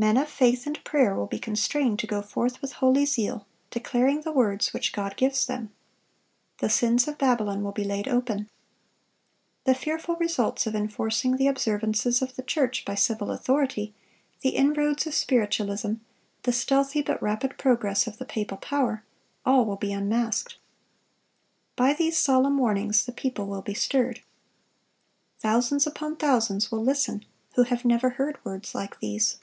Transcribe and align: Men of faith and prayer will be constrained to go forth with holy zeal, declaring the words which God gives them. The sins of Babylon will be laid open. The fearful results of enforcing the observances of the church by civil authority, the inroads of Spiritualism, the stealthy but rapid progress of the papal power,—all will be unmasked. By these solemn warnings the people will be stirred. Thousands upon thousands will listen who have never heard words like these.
Men 0.00 0.16
of 0.16 0.28
faith 0.28 0.64
and 0.68 0.84
prayer 0.84 1.12
will 1.16 1.26
be 1.26 1.40
constrained 1.40 1.98
to 1.98 2.06
go 2.06 2.22
forth 2.22 2.62
with 2.62 2.74
holy 2.74 3.04
zeal, 3.04 3.48
declaring 3.72 4.20
the 4.20 4.30
words 4.30 4.72
which 4.72 4.92
God 4.92 5.16
gives 5.16 5.44
them. 5.44 5.72
The 6.58 6.70
sins 6.70 7.08
of 7.08 7.18
Babylon 7.18 7.64
will 7.64 7.72
be 7.72 7.82
laid 7.82 8.06
open. 8.06 8.48
The 9.64 9.74
fearful 9.74 10.14
results 10.14 10.68
of 10.68 10.76
enforcing 10.76 11.36
the 11.36 11.48
observances 11.48 12.22
of 12.22 12.36
the 12.36 12.44
church 12.44 12.84
by 12.84 12.94
civil 12.94 13.32
authority, 13.32 13.92
the 14.42 14.50
inroads 14.50 15.04
of 15.08 15.14
Spiritualism, 15.16 15.94
the 16.44 16.52
stealthy 16.52 17.02
but 17.02 17.20
rapid 17.20 17.58
progress 17.58 18.06
of 18.06 18.18
the 18.18 18.24
papal 18.24 18.58
power,—all 18.58 19.64
will 19.66 19.74
be 19.74 19.92
unmasked. 19.92 20.58
By 21.74 21.92
these 21.92 22.16
solemn 22.16 22.56
warnings 22.58 23.04
the 23.04 23.10
people 23.10 23.48
will 23.48 23.62
be 23.62 23.74
stirred. 23.74 24.22
Thousands 25.40 25.88
upon 25.88 26.14
thousands 26.14 26.70
will 26.70 26.84
listen 26.84 27.24
who 27.56 27.64
have 27.64 27.84
never 27.84 28.10
heard 28.10 28.38
words 28.44 28.76
like 28.76 29.00
these. 29.00 29.38